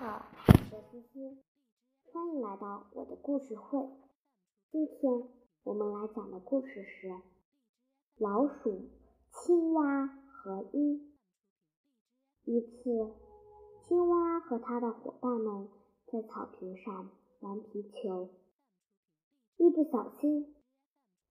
[0.00, 0.24] 好，
[0.72, 1.36] 我是思思，
[2.10, 3.86] 欢迎来到我的故事会。
[4.72, 5.28] 今天
[5.62, 7.20] 我们来讲的故事是
[8.16, 8.88] 老鼠、
[9.30, 11.06] 青蛙和一。
[12.44, 13.12] 一次，
[13.86, 15.68] 青蛙和它的伙伴们
[16.06, 17.10] 在草坪上
[17.40, 18.30] 玩皮球，
[19.58, 20.56] 一不小心，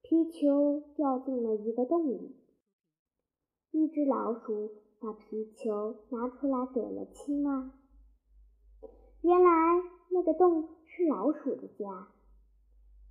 [0.03, 2.35] 皮球掉进了一个洞里。
[3.71, 7.71] 一只老鼠把皮球拿出来给了青蛙。
[10.33, 12.07] 洞是老鼠的家，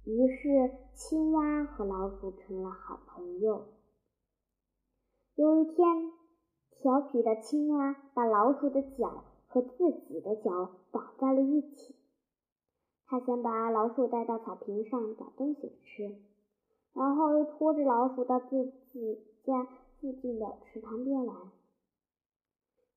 [0.04, 3.66] 于是青蛙和老鼠成了好朋友。
[5.34, 6.12] 有一天，
[6.80, 11.94] 调皮的青蛙把老鼠的脚和自己的脚绑在了一起，
[13.06, 16.16] 他想把老鼠带到草坪上找东西吃，
[16.92, 19.64] 然后又拖着老鼠到自己家
[20.00, 21.36] 附近的池塘边玩。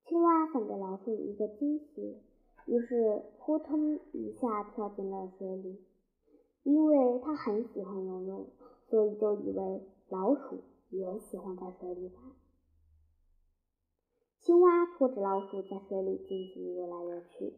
[0.04, 2.22] 青蛙想给老鼠一个惊喜。
[2.66, 5.84] 于是扑通一下跳进了水里，
[6.62, 8.50] 因为他很喜欢游泳，
[8.88, 12.32] 所以就以为老鼠也喜欢在水里玩。
[14.38, 17.54] 青蛙拖着老鼠在水里尽情游来游去，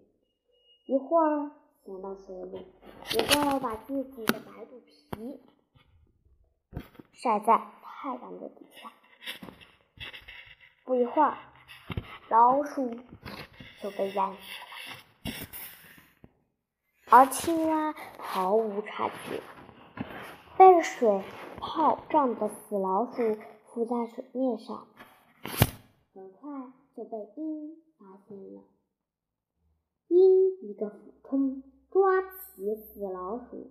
[0.87, 1.51] 一会儿
[1.85, 2.67] 潜到水里，
[3.05, 5.41] 直到把自己的白肚皮
[7.13, 8.93] 晒在太阳的底下。
[10.85, 11.37] 不一会儿，
[12.29, 12.91] 老鼠
[13.83, 14.64] 就被淹死了。
[17.11, 19.41] 而青蛙毫无察觉，
[20.59, 21.23] 被水
[21.59, 24.89] 泡胀的死老鼠浮在水面上，
[26.15, 28.63] 很快就被鹰发现了。
[30.09, 33.71] 鹰一个俯冲，抓起死老鼠，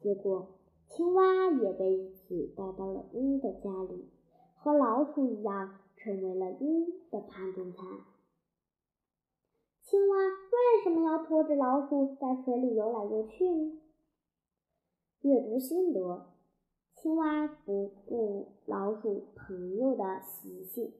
[0.00, 4.08] 结果青蛙也被一起带到了鹰的家里，
[4.56, 7.84] 和老鼠一样，成为了鹰的盘中餐。
[9.90, 13.80] 青蛙为什么要拖着老鼠在水里游来游去呢？
[15.22, 16.26] 阅读心得：
[16.94, 20.92] 青蛙不顾老鼠朋友的习性，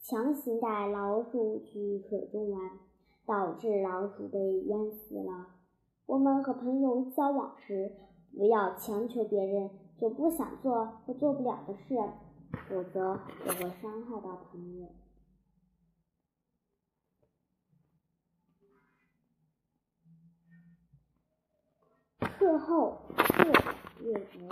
[0.00, 2.78] 强行带老鼠去水中玩，
[3.26, 5.48] 导致老鼠被淹死了。
[6.06, 7.90] 我们和朋友交往时，
[8.38, 9.68] 不要强求别人
[9.98, 11.96] 做不想做或做不了的事，
[12.68, 14.86] 否则就会伤害到朋友。
[22.52, 24.50] 课后自阅读：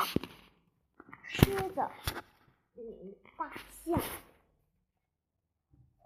[1.23, 1.83] 狮子
[2.77, 3.53] 与大
[3.85, 4.01] 象。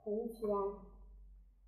[0.03, 0.41] 从前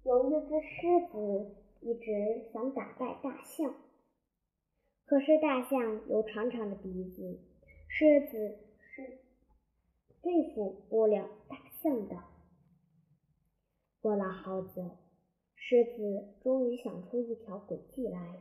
[0.02, 3.72] 有一只狮子，一直想打败大象，
[5.04, 7.38] 可是大象有长长的鼻子，
[7.86, 9.20] 狮子是
[10.22, 12.16] 对付不了大象的。
[14.00, 14.90] 过了好久，
[15.54, 18.40] 狮子终于想出一条诡计来。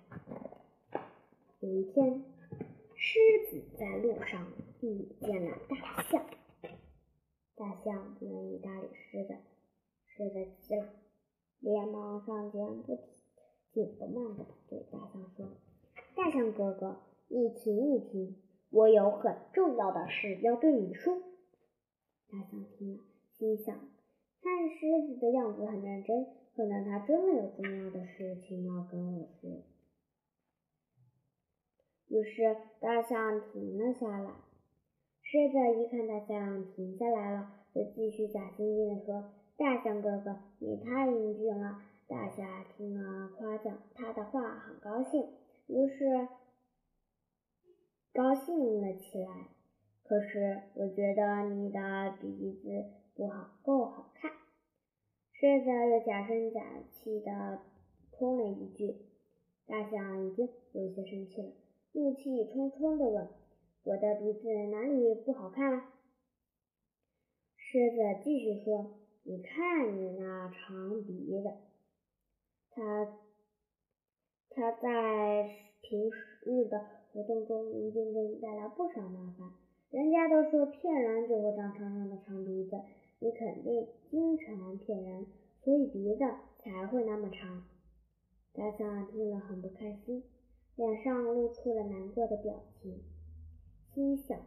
[1.66, 2.24] 有一天，
[2.94, 6.24] 狮子在路上遇见了大象。
[7.56, 9.34] 大象不愿意搭理狮子，
[10.06, 10.86] 狮子急了，
[11.62, 13.00] 连忙上前，不
[13.74, 15.48] 紧不慢的对大象说
[16.16, 18.36] ：“大象哥哥，你听一听，
[18.70, 21.18] 我有很重要的事要对你说。”
[22.32, 23.04] 大象听了，
[23.40, 29.64] 心想：看狮子的样子很认真，可能他真的有重要的事情要跟我说。
[32.16, 34.32] 于是大象停了下来。
[35.22, 45.28] 狮子一看大象停下来了，就继续假惺惺地说：“大象哥哥，你太英俊了。”大象听了夸奖他的话，很高兴，
[45.68, 46.30] 于是
[48.14, 49.50] 高兴了起来。
[50.06, 54.32] 可是我觉得你的鼻子不好，够好看。
[55.34, 56.62] 狮子又假声假
[56.94, 57.60] 气地
[58.18, 58.96] 说了一句。
[59.68, 61.65] 大象已经有些生气了。
[61.96, 63.30] 怒气冲冲地问
[63.86, 65.82] ：“我的鼻子哪里不好看了？”
[67.56, 71.54] 狮子继续说：“你看你那长鼻子，
[72.70, 73.18] 它
[74.50, 75.50] 它在
[75.82, 76.12] 平
[76.42, 79.54] 日的活动中一定给你带来不少麻烦。
[79.90, 82.82] 人家都说骗人就会长长长的长鼻子，
[83.20, 85.28] 你肯定经常骗人，
[85.64, 86.26] 所以鼻子
[86.58, 87.64] 才会那么长。”
[88.52, 90.26] 大象听了很不开心。
[90.76, 93.02] 脸上露出了难过的表情，
[93.94, 94.38] 心想：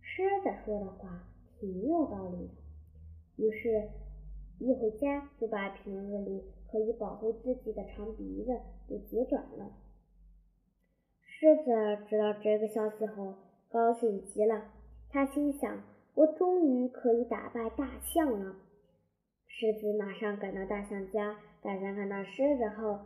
[0.00, 1.26] 狮子说的话
[1.58, 2.54] 挺有道理的。
[3.36, 3.88] 于是，
[4.58, 9.72] 一回家就把平日里可以保护自己的长鼻子给截短了。
[11.22, 13.34] 狮子知道这个消息后，
[13.70, 14.70] 高兴极了。
[15.08, 15.82] 他心想：
[16.14, 18.56] 我终于可以打败大象了。
[19.46, 23.00] 狮子马上赶到大象家，大象看到狮子后，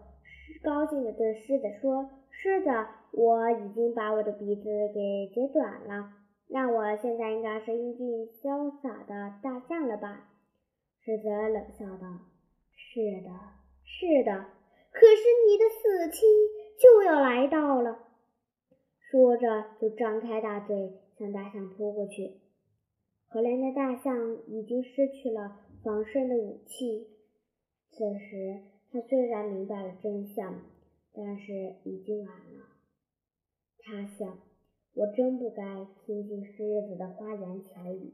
[0.63, 2.69] 高兴地对狮子说：“狮子，
[3.13, 4.65] 我已经把我的鼻子
[4.95, 6.13] 给折短了，
[6.49, 10.29] 那我现在应该是英俊潇洒的大象了吧？”
[11.01, 12.21] 狮子冷笑道
[12.75, 13.31] ：“是的，
[13.85, 14.47] 是的，
[14.93, 16.27] 可是你的死期
[16.79, 17.99] 就要来到了。”
[19.11, 22.41] 说着，就张开大嘴向大象扑过去。
[23.31, 25.61] 可怜的大象已经失去了。
[25.85, 27.07] 防身的武器。
[27.93, 30.63] 此时，他虽然明白了真相，
[31.13, 32.67] 但是已经晚了。
[33.79, 34.39] 他想：
[34.95, 38.13] 我真不该听信狮子的花言巧语。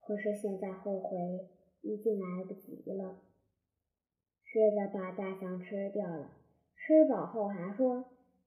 [0.00, 1.48] 可是现在后悔
[1.82, 3.16] 已经来不及了。
[4.44, 6.30] 狮子把大象吃掉了，
[6.76, 8.04] 吃饱后还说：“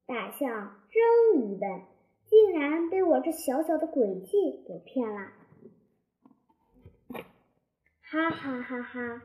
[0.07, 1.81] 大象真愚笨，
[2.25, 5.33] 竟然被我这小小的诡计给骗了。”
[8.01, 9.21] 哈哈哈哈！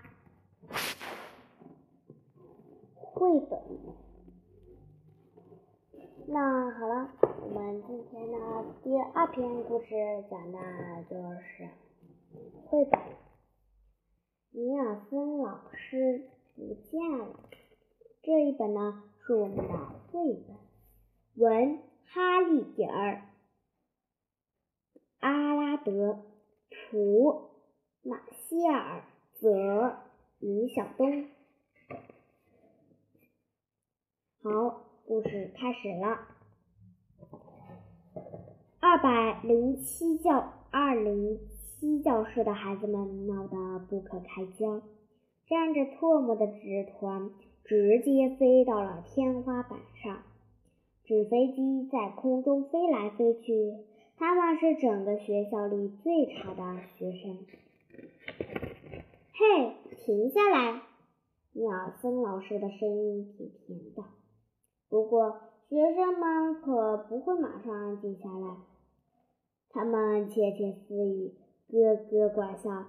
[3.25, 3.59] 绘本。
[6.27, 7.09] 那好了，
[7.41, 8.39] 我们今天的
[8.83, 9.87] 第二篇故事
[10.31, 10.59] 讲的
[11.09, 11.71] 就是
[12.67, 13.01] 绘本。
[14.51, 17.41] 尼尔森老师不见了。
[18.23, 19.73] 这一本呢是我们的
[20.13, 20.57] 绘本，
[21.37, 23.23] 文哈利点儿，
[25.21, 26.19] 阿拉德，
[26.69, 27.49] 图。
[28.03, 29.03] 马歇尔·
[29.41, 29.97] 泽
[30.41, 31.27] 林晓东，
[34.45, 34.51] 好，
[35.07, 36.19] 故事开始了。
[38.79, 44.83] 二百零七教二零七教室的孩子们闹得不可开交，
[45.49, 47.31] 沾着唾沫的纸团
[47.65, 50.19] 直接飞到了天花板上，
[51.07, 53.79] 纸飞机在空中飞来飞去，
[54.19, 57.39] 他们是整个学校里最差的学生。
[59.33, 59.73] 嘿，
[60.05, 60.83] 停下来！
[61.55, 64.03] 尼尔森老师的声音甜甜的。
[64.95, 68.55] 不过，学生们可不会马上安静下来。
[69.69, 71.35] 他们窃窃私语，
[71.67, 72.85] 咯咯怪笑，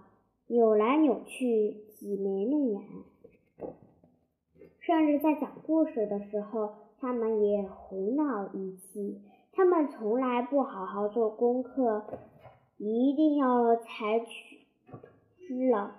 [0.45, 2.83] 扭来扭去，挤眉弄眼。
[4.81, 9.23] 甚至在讲故事的时候，他们也胡闹一气。
[9.51, 12.05] 他们从来不好好做功课，
[12.77, 14.59] 一定要采取。
[15.39, 15.95] 知了，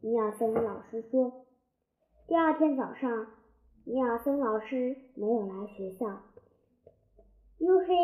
[0.00, 1.44] 尼尔森老师说。
[2.26, 3.26] 第二天早上，
[3.84, 6.06] 尼尔森老师没有来学校。
[7.58, 7.94] 哟嘿，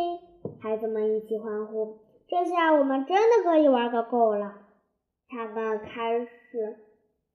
[0.61, 4.55] 孩子们一起欢呼，这下我们真的可以玩个够了。
[5.29, 6.77] 他们开始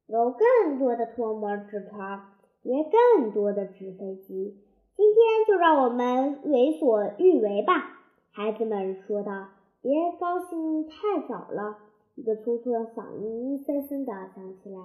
[0.08, 2.22] 有更多的脱模纸团，
[2.62, 4.58] 叠更多的纸飞机。
[4.96, 8.00] 今天就让我们为所欲为吧，
[8.32, 9.48] 孩子们说道。
[9.82, 11.78] 别高兴太早了。
[12.16, 14.80] 一个粗粗的嗓音阴森森的响起来。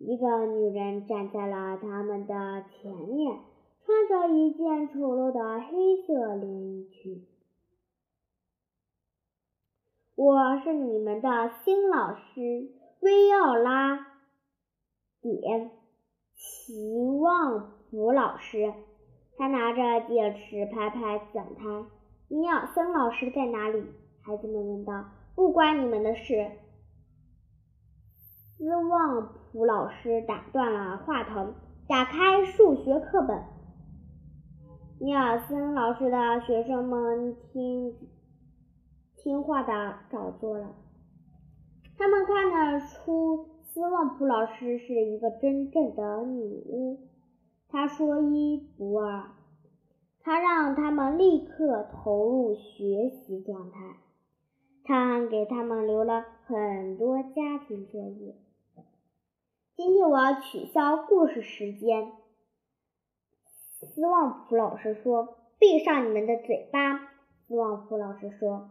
[0.00, 3.38] 一个女人站在了他们的前面，
[3.84, 7.26] 穿着一件丑陋的黑色连衣裙。
[10.14, 12.70] 我是你们的新老师，
[13.00, 14.06] 薇奥拉。
[15.20, 15.70] 点，
[16.34, 16.72] 期
[17.20, 18.72] 望普老师。
[19.36, 21.84] 他拿着戒尺拍拍讲台。
[22.28, 23.84] 尼尔森老师在哪里？
[24.22, 25.04] 孩子们问道。
[25.34, 26.52] 不关你们的事。
[28.60, 31.54] 斯旺普老师打断了话筒，
[31.88, 33.42] 打开数学课本。
[34.98, 37.96] 尼尔森老师的学生们听
[39.16, 40.74] 听话的照做了。
[41.96, 47.08] 他们看得出斯旺普老师是一个真正的女巫。
[47.66, 49.30] 她说一不二，
[50.20, 53.96] 她让他们立刻投入学习状态。
[54.84, 58.34] 他还给他们留了很多家庭作业。
[59.82, 62.12] 今天我要取消故事时间。
[63.80, 66.98] 斯旺普老师说：“闭上你们的嘴巴。”
[67.48, 68.68] 斯旺普老师说：“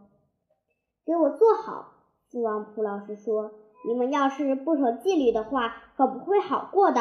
[1.04, 1.94] 给我坐好。”
[2.30, 3.50] 斯旺普老师说
[3.88, 7.00] ：“你们要是不守纪律的话，可不会好过的。”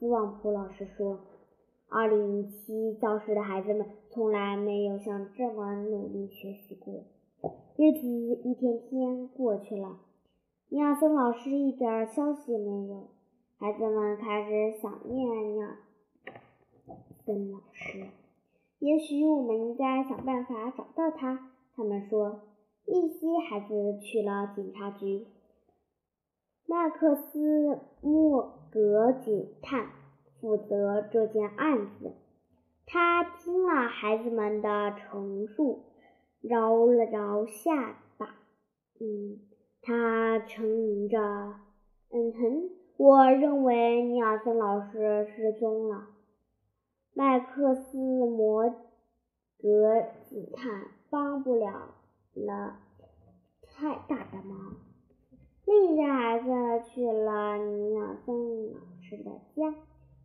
[0.00, 1.20] 斯旺普老师说
[1.88, 7.04] ：“二零七教室的孩子们从来没有像这么努力学习过。”
[7.78, 10.00] 日子一天天过去了，
[10.70, 13.13] 尼尔森老师一点消息也没有。
[13.64, 15.78] 孩子们开始想念尼尔
[17.24, 18.08] 森老师。
[18.78, 21.50] 也许我们应该想办法找到他。
[21.74, 22.42] 他们说，
[22.84, 25.26] 一些孩子去了警察局。
[26.66, 29.86] 麦克斯莫格警探
[30.42, 32.12] 负责这件案子。
[32.84, 35.84] 他听了孩子们的陈述。
[36.42, 38.26] 揉了揉下巴，
[39.00, 39.40] 嗯，
[39.80, 41.18] 他沉吟着，
[42.10, 46.06] 嗯哼，我认为尼尔森老师失踪了。
[47.12, 48.70] 麦克斯摩
[49.58, 51.94] 格警探帮不了
[52.34, 52.76] 了
[53.62, 54.76] 太大的忙。
[55.64, 56.46] 另一个孩子
[56.88, 59.74] 去了尼尔森老师的家，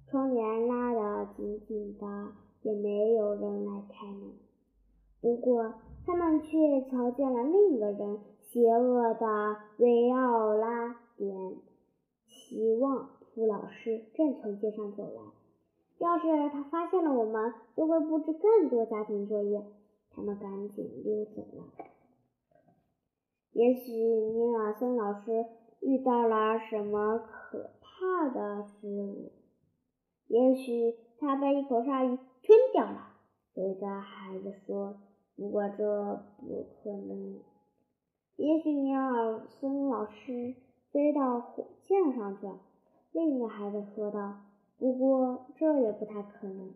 [0.08, 4.34] 窗帘拉得紧紧的，也没有人来开门。
[5.22, 5.74] 不过，
[6.06, 11.56] 他们却瞧见了另一个人——邪恶的维奥拉点
[12.50, 15.22] 希望普老师正从街上走来。
[16.00, 19.64] 要是他发现了我们，就会布置更多家庭作业。
[20.10, 21.66] 他们赶紧溜走了。
[23.52, 25.46] 也许尼尔森老师
[25.82, 29.32] 遇到了什么可怕的事物，
[30.28, 33.14] 也许他被一口鲨鱼吞掉了。
[33.54, 34.98] 有一个孩子说
[35.38, 37.40] ：“不过这不可能。”
[38.38, 40.56] 也许尼尔森老师
[40.92, 42.60] 飞到火箭上去了。
[43.12, 44.42] 另一个孩子说道
[44.78, 46.74] ：“不过这也不太可能。”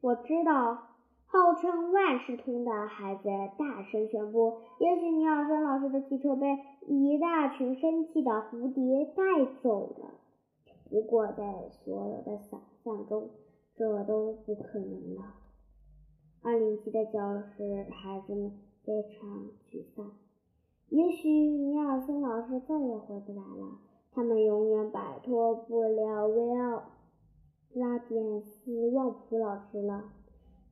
[0.00, 0.84] 我知道。
[1.30, 3.28] 号称万事通的孩子
[3.58, 6.46] 大声宣布：“也许尼尔森老师的汽车被
[6.86, 10.14] 一大群生气的蝴蝶带走了。
[10.88, 13.28] 不过，在所有的想象中，
[13.76, 15.34] 这都不可能了。”
[16.40, 20.10] 二年级的教室，孩子们非常沮丧。
[20.90, 23.78] 也许尼尔森老师再也回不来了。
[24.12, 26.82] 他们永远摆脱不了维奥
[27.74, 30.04] 拉典斯旺普老师了。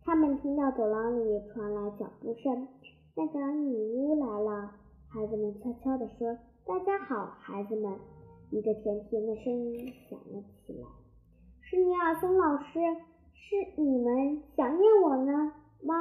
[0.03, 2.67] 他们听到走廊里传来脚步声，
[3.15, 4.73] 那个女巫来了。
[5.09, 7.99] 孩子们悄悄地说：“大家好，孩子们。”
[8.51, 10.87] 一个甜甜的声音响了起来
[11.61, 12.81] ：“是尼尔森老师，
[13.35, 15.95] 是你们想念我呢吗？”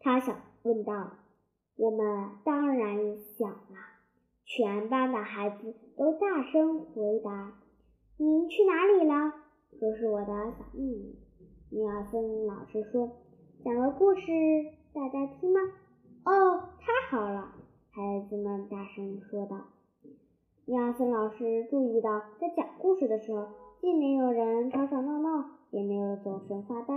[0.00, 1.10] 他想问道。
[1.76, 3.76] “我们当然想了。”
[4.44, 7.54] 全班的孩子都大声回答
[8.16, 9.32] ：“您去哪里了？
[9.80, 11.18] 这是我的小秘密。”
[11.70, 13.10] 尼尔森老师说
[13.64, 14.22] ：“讲个故事，
[14.94, 15.60] 大家听吗
[16.24, 17.52] ？”“哦，太好了！”
[17.90, 19.66] 孩子们大声说道。
[20.64, 23.48] 尼尔森老师注意到，在讲故事的时候，
[23.80, 26.94] 既没有人吵吵闹闹，也没有走神发呆。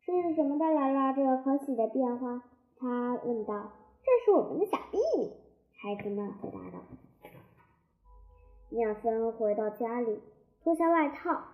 [0.00, 2.42] 是什么带来了这个可喜的变化？
[2.82, 3.70] 他问道。
[4.02, 5.32] “这是我们的小秘密。”
[5.80, 6.84] 孩子们回答道。
[8.70, 10.20] 尼尔森回到家里，
[10.64, 11.44] 脱下外套。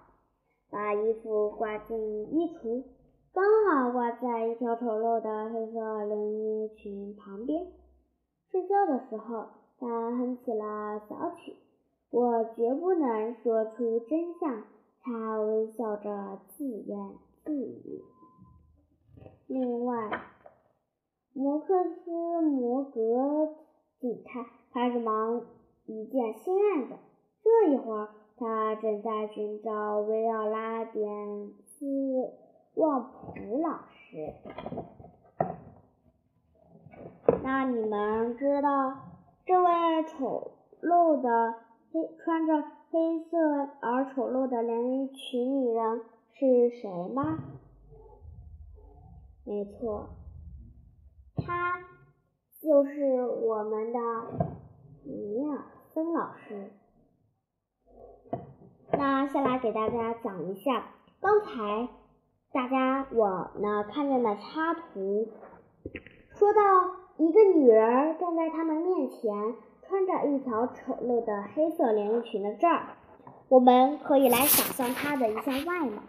[0.70, 1.98] 把衣服挂进
[2.34, 2.82] 衣橱，
[3.34, 7.66] 刚好挂在一条丑陋的黑色连衣裙旁边。
[8.50, 11.56] 睡觉的时候，他哼起了小曲。
[12.10, 14.64] 我绝不能说出真相，
[15.02, 18.02] 他微笑着自言自语。
[19.46, 20.22] 另外，
[21.84, 23.54] 斯摩格
[24.00, 25.42] 警探开始忙
[25.86, 26.94] 一件新案子。
[27.42, 28.08] 这一会儿。
[28.40, 31.86] 他正在寻找维奥拉·点斯
[32.76, 34.32] 旺普老师。
[37.42, 38.94] 那你们知道
[39.44, 41.54] 这位丑陋的
[41.90, 43.36] 黑穿着黑色
[43.80, 47.40] 而丑陋的连衣裙女人是谁吗？
[49.44, 50.10] 没错，
[51.44, 51.80] 他
[52.60, 53.98] 就是我们的
[55.04, 55.64] 尼尔
[55.94, 56.70] 森老师。
[58.92, 60.88] 那下来给大家讲一下，
[61.20, 61.88] 刚才
[62.52, 65.28] 大家我呢看见的插图，
[66.34, 66.60] 说到
[67.18, 72.96] 一个女人站在他们面前，穿着一条丑陋的黑色连衣裙的这儿，
[73.48, 76.02] 我们可以来想象她的一下外貌。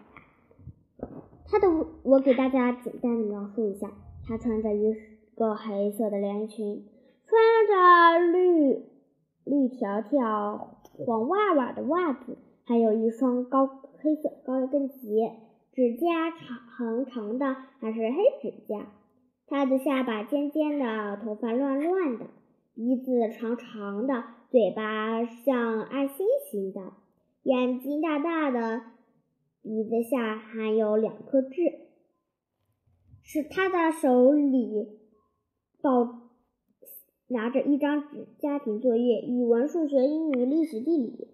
[1.46, 1.68] 她的
[2.02, 3.90] 我给大家简单的描述一下，
[4.26, 4.94] 她穿着一
[5.40, 6.84] 个黑色的连衣裙，
[7.24, 8.84] 穿着绿
[9.44, 12.36] 绿条条黄袜袜的袜子。
[12.66, 15.32] 还有一双高黑色高跟鞋，
[15.72, 18.86] 指甲长长的，还是黑指甲。
[19.46, 22.26] 他的下巴尖尖的，头发乱乱的，
[22.74, 26.92] 鼻子长长的，嘴巴像爱心形的，
[27.44, 28.82] 眼睛大大的，
[29.62, 31.48] 鼻子下还有两颗痣。
[33.22, 34.99] 是他的手里
[35.82, 36.20] 抱
[37.28, 41.28] 拿着一张纸，家庭作业：语文、数学、英语、历史、地理。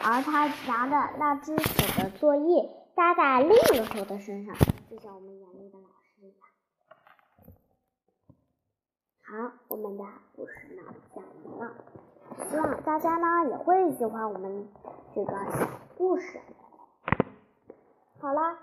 [0.00, 4.54] 而他拿的那只手的作业搭在另一个手的身上，
[4.88, 6.38] 就像我们严厉的老师一样。
[9.22, 10.04] 好，我们的
[10.36, 10.82] 故事呢
[11.12, 11.24] 讲
[11.58, 11.74] 完了，
[12.48, 14.68] 希望大家呢也会喜欢我们
[15.14, 16.40] 这个小故事。
[18.20, 18.56] 好了，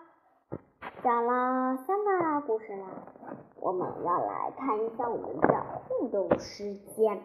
[1.03, 3.07] 讲了三个故事了，
[3.55, 7.23] 我们要来看一下我们的互动时间。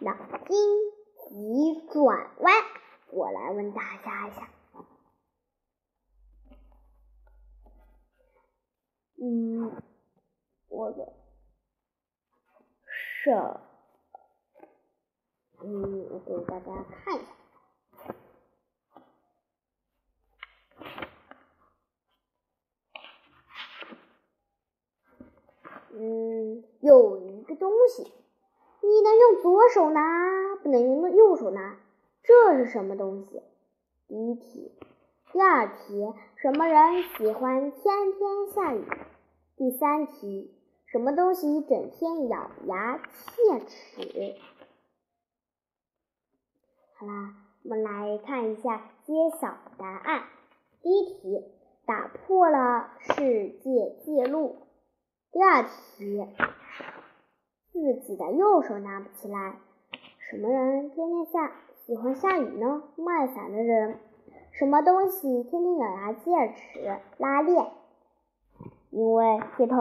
[0.00, 0.12] 脑
[0.48, 0.58] 筋。
[1.26, 2.04] 急转
[2.40, 2.54] 弯。
[3.10, 4.48] 我来问大家一下，
[9.16, 9.82] 嗯，
[10.68, 11.02] 我给
[13.24, 13.32] 手，
[15.62, 17.43] 嗯，我给大家看一下。
[25.96, 28.02] 嗯，有一个东西，
[28.82, 31.78] 你能用左手拿，不能用右手拿，
[32.22, 33.40] 这是什么东西？
[34.08, 34.72] 第一题。
[35.32, 38.84] 第二题，什么人喜欢天天下雨？
[39.56, 40.52] 第三题，
[40.86, 44.36] 什么东西整天咬牙切齿？
[46.96, 50.24] 好啦，我们来看一下揭晓答案。
[50.82, 51.44] 第一题，
[51.86, 54.56] 打破了世界纪录。
[55.34, 56.24] 第二题，
[57.72, 59.56] 自己的右手拿不起来，
[60.30, 61.50] 什么人天天下
[61.84, 62.84] 喜欢下雨呢？
[62.94, 63.98] 卖伞的人。
[64.52, 67.00] 什么东西天天咬牙切齿？
[67.18, 67.66] 拉链。
[68.90, 69.76] 因为铁头，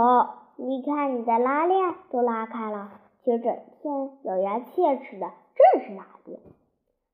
[0.56, 6.40] 你看你的拉链都拉开了，却整天咬牙切齿的正是拉链。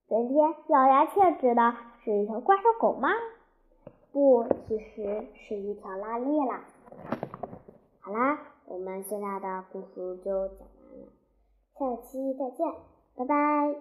[0.08, 3.10] 整天咬牙切齿的是一条怪兽狗吗？
[4.14, 6.62] 不，其实是一条拉链啦。
[8.10, 11.12] 好啦，我们现在的故事就讲完了，
[11.78, 12.66] 下期再见，
[13.16, 13.80] 拜拜。